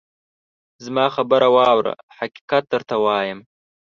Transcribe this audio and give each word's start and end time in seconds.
زما 0.85 1.05
خبره 1.15 1.47
واوره! 1.55 1.93
حقیقت 2.17 2.63
درته 2.73 2.95
وایم. 3.03 3.39